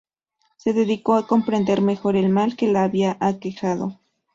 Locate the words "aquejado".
3.19-3.99